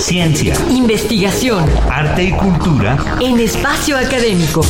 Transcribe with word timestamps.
Ciencia, 0.00 0.56
investigación, 0.70 1.68
arte 1.90 2.24
y 2.24 2.32
cultura 2.32 3.18
en 3.20 3.38
espacio 3.38 3.98
académico. 3.98 4.62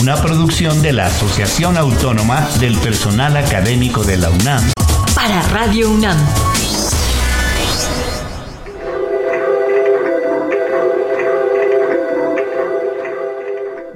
Una 0.00 0.14
producción 0.14 0.80
de 0.80 0.92
la 0.92 1.06
Asociación 1.06 1.76
Autónoma 1.76 2.48
del 2.60 2.76
Personal 2.78 3.36
Académico 3.36 4.04
de 4.04 4.16
la 4.16 4.30
UNAM. 4.30 4.70
Para 5.12 5.42
Radio 5.48 5.90
UNAM. 5.90 6.16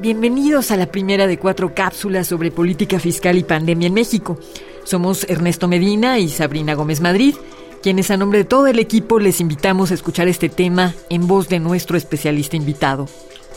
Bienvenidos 0.01 0.71
a 0.73 0.77
la 0.77 0.87
primera 0.87 1.27
de 1.29 1.39
cuatro 1.39 1.73
cápsulas 1.73 2.27
sobre 2.27 2.51
política 2.51 2.99
fiscal 2.99 3.39
y 3.39 3.45
pandemia 3.45 3.87
en 3.87 3.95
México. 3.95 4.39
Somos 4.85 5.25
Ernesto 5.29 5.69
Medina 5.69 6.19
y 6.19 6.29
Sabrina 6.31 6.75
Gómez 6.75 7.01
Madrid, 7.01 7.35
quienes 7.83 8.11
a 8.11 8.17
nombre 8.17 8.41
de 8.41 8.45
todo 8.45 8.67
el 8.67 8.79
equipo 8.79 9.19
les 9.19 9.41
invitamos 9.41 9.91
a 9.91 9.95
escuchar 9.95 10.29
este 10.29 10.49
tema 10.49 10.95
en 11.11 11.27
voz 11.27 11.49
de 11.49 11.61
nuestro 11.61 11.97
especialista 11.97 12.57
invitado. 12.57 13.09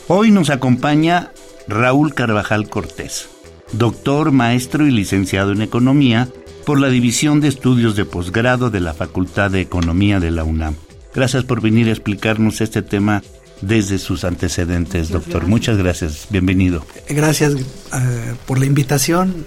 Hoy 0.08 0.32
nos 0.32 0.50
acompaña 0.50 1.32
Raúl 1.68 2.14
Carvajal 2.14 2.70
Cortés, 2.70 3.30
doctor, 3.72 4.32
maestro 4.32 4.88
y 4.88 4.92
licenciado 4.92 5.52
en 5.52 5.62
Economía 5.62 6.28
por 6.66 6.80
la 6.80 6.90
División 6.90 7.42
de 7.42 7.48
Estudios 7.48 7.96
de 7.96 8.06
Posgrado 8.06 8.70
de 8.70 8.80
la 8.80 8.94
Facultad 8.94 9.52
de 9.52 9.62
Economía 9.62 10.20
de 10.20 10.32
la 10.32 10.44
UNAM. 10.44 10.76
Gracias 11.14 11.44
por 11.44 11.62
venir 11.62 11.88
a 11.88 11.92
explicarnos 11.92 12.62
este 12.62 12.82
tema 12.82 13.24
desde 13.62 14.00
sus 14.00 14.24
antecedentes, 14.24 15.10
doctor. 15.10 15.48
Muchas 15.48 15.78
gracias. 15.78 16.28
Bienvenido. 16.30 16.86
Gracias 17.10 17.54
eh, 17.54 18.34
por 18.46 18.60
la 18.60 18.66
invitación 18.66 19.46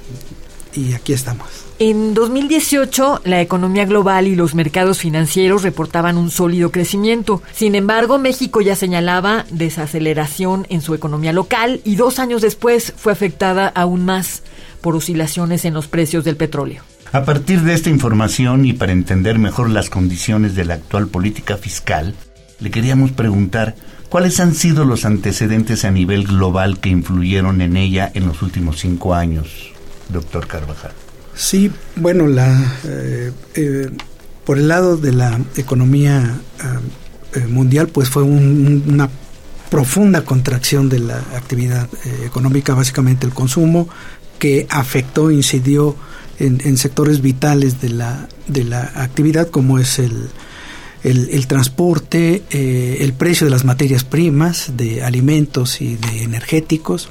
y 0.74 0.94
aquí 0.94 1.12
estamos. 1.12 1.63
En 1.80 2.14
2018, 2.14 3.22
la 3.24 3.40
economía 3.40 3.84
global 3.84 4.28
y 4.28 4.36
los 4.36 4.54
mercados 4.54 4.98
financieros 4.98 5.62
reportaban 5.62 6.16
un 6.16 6.30
sólido 6.30 6.70
crecimiento. 6.70 7.42
Sin 7.52 7.74
embargo, 7.74 8.18
México 8.18 8.60
ya 8.60 8.76
señalaba 8.76 9.44
desaceleración 9.50 10.66
en 10.70 10.82
su 10.82 10.94
economía 10.94 11.32
local 11.32 11.80
y 11.84 11.96
dos 11.96 12.20
años 12.20 12.42
después 12.42 12.92
fue 12.96 13.12
afectada 13.12 13.68
aún 13.68 14.04
más 14.04 14.42
por 14.80 14.94
oscilaciones 14.94 15.64
en 15.64 15.74
los 15.74 15.88
precios 15.88 16.24
del 16.24 16.36
petróleo. 16.36 16.82
A 17.12 17.24
partir 17.24 17.62
de 17.62 17.74
esta 17.74 17.90
información 17.90 18.64
y 18.64 18.72
para 18.72 18.92
entender 18.92 19.38
mejor 19.38 19.68
las 19.70 19.90
condiciones 19.90 20.54
de 20.54 20.64
la 20.64 20.74
actual 20.74 21.08
política 21.08 21.56
fiscal, 21.56 22.14
le 22.60 22.70
queríamos 22.70 23.10
preguntar 23.10 23.74
cuáles 24.08 24.38
han 24.38 24.54
sido 24.54 24.84
los 24.84 25.04
antecedentes 25.04 25.84
a 25.84 25.90
nivel 25.90 26.24
global 26.24 26.78
que 26.78 26.90
influyeron 26.90 27.60
en 27.60 27.76
ella 27.76 28.10
en 28.14 28.28
los 28.28 28.42
últimos 28.42 28.78
cinco 28.78 29.14
años 29.14 29.74
doctor 30.08 30.46
Carvajal? 30.46 30.92
Sí, 31.36 31.70
bueno, 31.96 32.28
la, 32.28 32.76
eh, 32.84 33.32
eh, 33.56 33.90
por 34.44 34.58
el 34.58 34.68
lado 34.68 34.96
de 34.96 35.12
la 35.12 35.40
economía 35.56 36.38
eh, 37.34 37.46
mundial, 37.48 37.88
pues 37.88 38.08
fue 38.08 38.22
una 38.22 39.10
profunda 39.70 40.24
contracción 40.24 40.88
de 40.88 41.00
la 41.00 41.18
actividad 41.34 41.88
económica, 42.24 42.74
básicamente 42.74 43.26
el 43.26 43.32
consumo, 43.32 43.88
que 44.38 44.66
afectó, 44.70 45.32
incidió 45.32 45.96
en, 46.38 46.76
sectores 46.76 47.20
vitales 47.20 47.80
de 47.80 47.88
la, 47.88 48.28
de 48.46 48.62
la 48.62 48.92
actividad, 48.94 49.48
como 49.48 49.80
es 49.80 49.98
el, 49.98 50.28
el, 51.02 51.46
transporte, 51.48 52.44
el 52.50 53.12
precio 53.14 53.46
de 53.46 53.50
las 53.50 53.64
materias 53.64 54.04
primas, 54.04 54.74
de 54.76 55.02
alimentos 55.02 55.80
y 55.80 55.96
de 55.96 56.22
energéticos, 56.22 57.08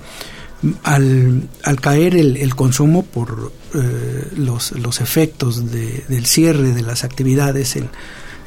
al, 0.83 1.49
al 1.63 1.81
caer 1.81 2.15
el, 2.15 2.37
el, 2.37 2.55
consumo 2.55 3.03
por 3.03 3.51
eh, 3.73 4.27
los, 4.37 4.71
los, 4.73 5.01
efectos 5.01 5.71
de, 5.71 6.03
del 6.07 6.25
cierre 6.25 6.73
de 6.73 6.81
las 6.81 7.03
actividades 7.03 7.75
en, 7.75 7.89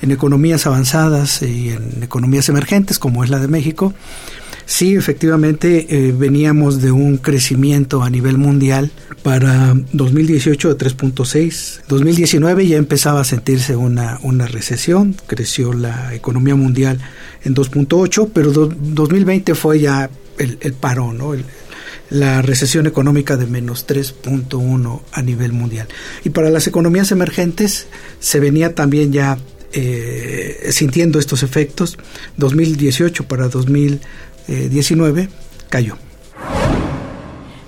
en, 0.03 0.11
economías 0.11 0.67
avanzadas 0.67 1.43
y 1.43 1.71
en 1.71 2.03
economías 2.03 2.49
emergentes 2.49 2.99
como 2.99 3.23
es 3.23 3.31
la 3.31 3.39
de 3.39 3.49
México, 3.49 3.93
sí, 4.65 4.95
efectivamente 4.95 5.87
eh, 5.91 6.13
veníamos 6.13 6.81
de 6.81 6.91
un 6.91 7.19
crecimiento 7.19 8.03
a 8.03 8.09
nivel 8.09 8.39
mundial 8.39 8.91
para 9.23 9.75
2018 9.93 10.75
de 10.75 10.87
3.6. 10.87 11.81
2019 11.89 12.67
ya 12.67 12.79
empezaba 12.79 13.21
a 13.21 13.25
sentirse 13.25 13.77
una, 13.77 14.19
una 14.23 14.47
recesión, 14.47 15.17
creció 15.27 15.75
la 15.75 16.15
economía 16.15 16.55
mundial 16.55 16.99
en 17.45 17.55
2.8, 17.55 18.31
pero 18.33 18.53
2020 18.53 19.55
fue 19.55 19.81
ya 19.81 20.09
el, 20.39 20.59
el 20.61 20.73
paro, 20.73 21.13
¿no? 21.13 21.35
El, 21.35 21.45
la 22.11 22.43
recesión 22.43 22.87
económica 22.87 23.37
de 23.37 23.47
menos 23.47 23.87
3.1 23.87 25.01
a 25.13 25.23
nivel 25.23 25.53
mundial. 25.53 25.89
Y 26.25 26.31
para 26.31 26.51
las 26.51 26.67
economías 26.67 27.11
emergentes 27.13 27.87
se 28.21 28.41
venía 28.41 28.75
también 28.75 29.13
ya 29.13 29.39
eh, 29.73 30.69
sintiendo 30.71 31.19
estos 31.19 31.43
efectos. 31.43 31.99
2018 32.37 33.27
para 33.27 33.49
2019 33.49 35.29
cayó. 35.69 35.97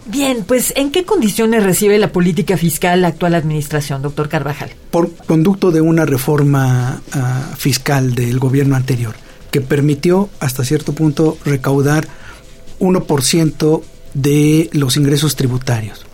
Bien, 0.07 0.43
pues 0.45 0.73
¿en 0.75 0.91
qué 0.91 1.05
condiciones 1.05 1.65
recibe 1.65 1.99
la 1.99 2.13
política 2.13 2.57
fiscal 2.57 3.03
la 3.03 3.09
actual 3.09 3.35
administración, 3.35 4.01
doctor 4.01 4.31
Carvajal? 4.31 4.71
Por 4.91 5.15
conducto 5.15 5.71
de 5.71 5.83
una 5.83 6.07
reforma 6.07 7.03
ah, 7.13 7.55
fiscal 7.59 8.15
del 8.15 8.39
gobierno 8.39 8.75
anterior, 8.75 9.15
que 9.51 9.61
permitió 9.61 10.31
hasta 10.41 10.65
cierto 10.65 10.95
punto 10.95 11.37
recaudar 11.45 12.09
1% 12.81 13.83
de 14.21 14.69
los 14.73 14.97
ingresos 14.97 15.37
tributarios. 15.37 16.05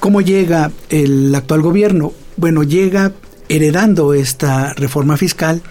¿Cómo 0.00 0.20
llega 0.20 0.70
el 0.88 1.34
actual 1.34 1.62
gobierno? 1.62 2.12
Bueno, 2.36 2.62
llega 2.62 3.12
heredando 3.48 4.14
esta 4.14 4.72
reforma 4.74 5.16
fiscal, 5.16 5.62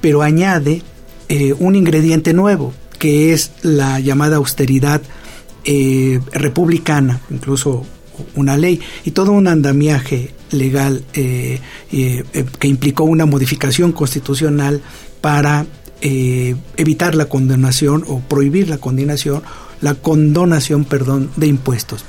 pero 0.00 0.22
añade 0.22 0.82
eh, 1.28 1.52
un 1.58 1.76
ingrediente 1.76 2.32
nuevo, 2.32 2.72
que 2.98 3.32
es 3.32 3.52
la 3.62 4.00
llamada 4.00 4.36
austeridad 4.36 5.00
eh, 5.64 6.20
republicana, 6.32 7.20
incluso 7.30 7.86
una 8.34 8.56
ley 8.56 8.80
y 9.04 9.10
todo 9.10 9.32
un 9.32 9.48
andamiaje 9.48 10.32
legal 10.50 11.04
eh, 11.14 11.58
que 11.90 12.68
implicó 12.68 13.04
una 13.04 13.26
modificación 13.26 13.92
constitucional 13.92 14.80
para 15.20 15.66
evitar 16.00 17.14
la 17.14 17.24
condenación 17.26 18.04
o 18.06 18.20
prohibir 18.20 18.68
la 18.68 18.76
condenación 18.76 19.42
la 19.80 19.94
condonación, 19.94 20.84
perdón, 20.84 21.30
de 21.36 21.46
impuestos. 21.46 22.04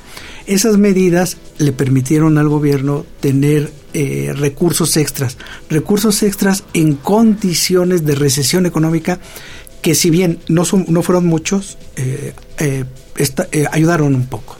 Esas 0.46 0.78
medidas 0.78 1.36
le 1.58 1.72
permitieron 1.72 2.38
al 2.38 2.48
gobierno 2.48 3.04
tener 3.20 3.72
eh, 3.94 4.32
recursos 4.36 4.96
extras, 4.96 5.38
recursos 5.68 6.22
extras 6.22 6.64
en 6.72 6.94
condiciones 6.94 8.04
de 8.04 8.14
recesión 8.14 8.66
económica 8.66 9.18
que 9.82 9.94
si 9.94 10.10
bien 10.10 10.40
no, 10.48 10.64
son, 10.64 10.84
no 10.88 11.02
fueron 11.02 11.26
muchos, 11.26 11.78
eh, 11.96 12.32
eh, 12.58 12.84
ayudaron 13.70 14.14
un 14.14 14.26
poco. 14.26 14.56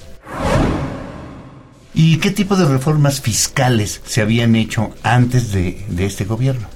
¿Y 1.94 2.18
qué 2.18 2.30
tipo 2.30 2.56
de 2.56 2.66
reformas 2.66 3.20
fiscales 3.20 4.02
se 4.06 4.20
habían 4.20 4.54
hecho 4.54 4.90
antes 5.02 5.52
de, 5.52 5.84
de 5.88 6.06
este 6.06 6.24
gobierno? 6.24 6.68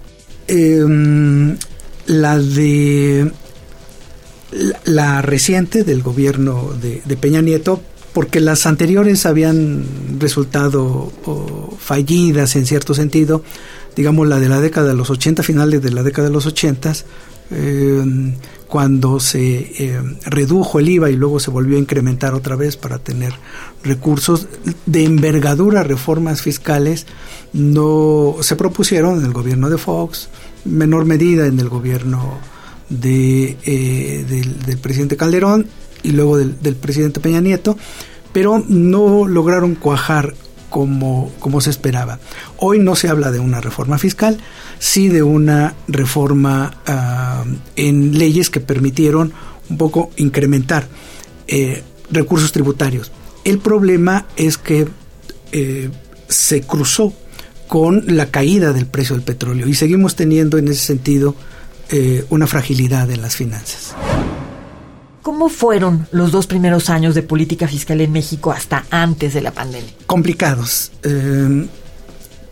Em, 0.48 1.56
la 2.06 2.38
de 2.38 3.30
la, 4.84 5.22
reciente 5.22 5.84
del 5.84 6.02
gobierno 6.02 6.70
de, 6.80 7.16
Peña 7.16 7.42
Nieto, 7.42 7.80
porque 8.12 8.40
las 8.40 8.66
anteriores 8.66 9.26
habían 9.26 9.84
resultado 10.18 11.12
fallidas 11.78 12.56
en 12.56 12.66
cierto 12.66 12.94
sentido, 12.94 13.42
digamos 13.96 14.26
la 14.26 14.40
de 14.40 14.48
la 14.48 14.60
década 14.60 14.88
de 14.88 14.94
los 14.94 15.10
80, 15.10 15.42
finales 15.42 15.82
de 15.82 15.92
la 15.92 16.02
década 16.02 16.28
de 16.28 16.34
los 16.34 16.46
80, 16.46 16.92
eh, 17.52 18.34
cuando 18.68 19.18
se 19.18 19.58
eh, 19.78 20.00
redujo 20.24 20.78
el 20.78 20.88
IVA 20.88 21.10
y 21.10 21.16
luego 21.16 21.40
se 21.40 21.50
volvió 21.50 21.76
a 21.76 21.80
incrementar 21.80 22.34
otra 22.34 22.54
vez 22.54 22.76
para 22.76 23.00
tener 23.00 23.32
recursos 23.82 24.46
de 24.86 25.04
envergadura, 25.04 25.82
reformas 25.82 26.42
fiscales, 26.42 27.06
no 27.52 28.36
se 28.40 28.54
propusieron 28.54 29.18
en 29.18 29.24
el 29.24 29.32
gobierno 29.32 29.68
de 29.68 29.78
Fox, 29.78 30.28
menor 30.64 31.04
medida 31.04 31.46
en 31.46 31.58
el 31.58 31.68
gobierno 31.68 32.38
de, 32.90 33.56
eh, 33.64 34.24
del, 34.28 34.78
presidente 34.78 35.16
Calderón 35.16 35.66
y 36.02 36.10
luego 36.10 36.36
del, 36.36 36.76
presidente 36.76 37.20
Peña 37.20 37.40
Nieto, 37.40 37.78
pero 38.32 38.62
no 38.68 39.26
lograron 39.26 39.74
cuajar 39.74 40.34
como, 40.68 41.32
como 41.38 41.60
se 41.60 41.70
esperaba. 41.70 42.18
Hoy 42.58 42.78
no 42.78 42.94
se 42.96 43.08
habla 43.08 43.30
de 43.30 43.40
una 43.40 43.60
reforma 43.60 43.98
fiscal, 43.98 44.38
sí 44.78 45.08
de 45.08 45.22
una 45.22 45.74
reforma 45.88 46.80
ah, 46.86 47.44
en 47.76 48.18
leyes 48.18 48.50
que 48.50 48.60
permitieron 48.60 49.32
un 49.68 49.78
poco 49.78 50.10
incrementar 50.16 50.88
eh, 51.46 51.82
recursos 52.10 52.52
tributarios. 52.52 53.10
El 53.44 53.58
problema 53.58 54.26
es 54.36 54.58
que 54.58 54.88
eh, 55.52 55.90
se 56.28 56.62
cruzó 56.62 57.12
con 57.66 58.04
la 58.08 58.26
caída 58.26 58.72
del 58.72 58.86
precio 58.86 59.14
del 59.14 59.24
petróleo 59.24 59.68
y 59.68 59.74
seguimos 59.74 60.16
teniendo 60.16 60.58
en 60.58 60.68
ese 60.68 60.86
sentido 60.86 61.36
eh, 61.92 62.24
una 62.30 62.46
fragilidad 62.46 63.10
en 63.10 63.20
las 63.20 63.34
finanzas. 63.34 63.96
¿Cómo 65.22 65.48
fueron 65.48 66.06
los 66.12 66.30
dos 66.30 66.46
primeros 66.46 66.88
años 66.88 67.16
de 67.16 67.24
política 67.24 67.66
fiscal 67.66 68.00
en 68.00 68.12
México 68.12 68.52
hasta 68.52 68.86
antes 68.90 69.34
de 69.34 69.40
la 69.40 69.50
pandemia? 69.50 69.90
Complicados. 70.06 70.92
Eh, 71.02 71.66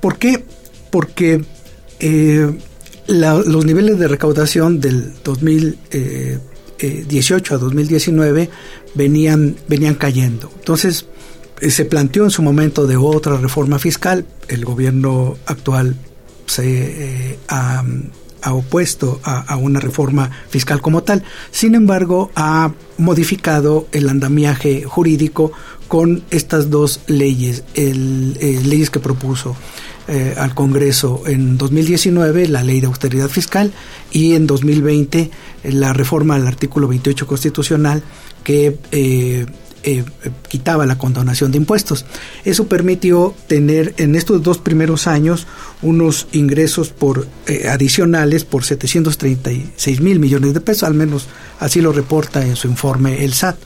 ¿Por 0.01 0.19
qué? 0.19 0.45
Porque 0.91 1.45
eh, 2.01 2.59
los 3.07 3.65
niveles 3.65 4.01
de 4.01 4.09
recaudación 4.09 4.81
del 4.81 5.15
2018 5.23 7.55
a 7.55 7.59
2019 7.59 8.51
venían, 8.95 9.55
venían 9.69 9.95
cayendo. 9.95 10.51
Entonces, 10.59 11.07
se 11.61 11.85
planteó 11.85 12.25
en 12.25 12.31
su 12.31 12.43
momento 12.43 12.89
de 12.89 12.97
otra 12.97 13.37
reforma 13.37 13.79
fiscal. 13.79 14.27
El 14.49 14.65
gobierno 14.65 15.37
actual 15.47 15.95
se 16.47 17.39
ha, 18.43 18.53
opuesto 18.53 19.21
a, 19.23 19.57
una 19.57 19.81
reforma 19.81 20.31
fiscal 20.49 20.81
como 20.81 21.03
tal. 21.03 21.25
Sin 21.51 21.75
embargo, 21.75 22.31
ha 22.35 22.73
modificado 22.97 23.87
el 23.93 24.09
andamiaje 24.09 24.85
jurídico 24.85 25.53
con 25.89 26.23
estas 26.31 26.71
dos 26.71 27.01
leyes, 27.07 27.65
el, 27.75 28.37
eh, 28.41 28.61
leyes 28.65 28.91
que 28.91 29.01
propuso 29.01 29.57
eh, 30.07 30.35
al 30.37 30.55
Congreso 30.55 31.23
en 31.27 31.57
2019, 31.57 32.49
la 32.49 32.63
ley 32.63 32.81
de 32.81 32.87
austeridad 32.87 33.29
fiscal, 33.29 33.73
y 34.13 34.35
en 34.35 34.47
2020 34.47 35.31
la 35.65 35.93
reforma 35.93 36.35
al 36.35 36.47
artículo 36.47 36.89
28 36.89 37.27
constitucional 37.27 38.03
que 38.45 38.79
eh, 39.91 40.05
quitaba 40.49 40.87
la 40.87 40.99
condonación 40.99 41.51
de 41.51 41.59
impuestos. 41.59 42.05
Eso 42.45 42.67
permitió 42.67 43.35
tener 43.47 43.95
en 43.99 44.15
estos 44.15 44.43
dos 44.43 44.59
primeros 44.59 45.07
años 45.07 45.47
unos 45.83 46.27
ingresos 46.33 46.91
por 46.91 47.27
eh, 47.47 47.69
adicionales 47.69 48.45
por 48.45 48.65
736 48.65 50.01
mil 50.01 50.19
millones 50.19 50.55
de 50.55 50.61
pesos, 50.61 50.85
al 50.85 50.95
menos 50.95 51.29
así 51.61 51.81
lo 51.81 51.93
reporta 51.93 52.45
en 52.45 52.57
su 52.57 52.69
informe 52.69 53.25
el 53.25 53.33
SAT. 53.33 53.57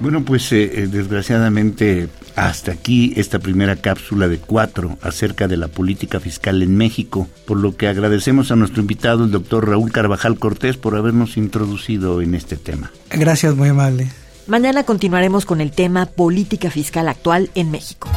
Bueno, 0.00 0.24
pues 0.24 0.50
eh, 0.52 0.88
desgraciadamente 0.90 2.08
hasta 2.36 2.72
aquí 2.72 3.12
esta 3.16 3.38
primera 3.38 3.76
cápsula 3.76 4.28
de 4.28 4.38
cuatro 4.38 4.98
acerca 5.02 5.46
de 5.48 5.56
la 5.56 5.68
política 5.68 6.20
fiscal 6.20 6.62
en 6.62 6.76
México, 6.76 7.28
por 7.46 7.58
lo 7.58 7.76
que 7.76 7.88
agradecemos 7.88 8.50
a 8.50 8.56
nuestro 8.56 8.80
invitado, 8.80 9.24
el 9.24 9.30
doctor 9.30 9.68
Raúl 9.68 9.92
Carvajal 9.92 10.38
Cortés, 10.38 10.76
por 10.76 10.96
habernos 10.96 11.36
introducido 11.36 12.20
en 12.22 12.34
este 12.34 12.56
tema. 12.56 12.90
Gracias, 13.10 13.54
muy 13.54 13.68
amable. 13.68 14.10
Mañana 14.46 14.84
continuaremos 14.84 15.46
con 15.46 15.60
el 15.60 15.70
tema 15.70 16.06
política 16.06 16.70
fiscal 16.70 17.08
actual 17.08 17.50
en 17.54 17.70
México. 17.70 18.08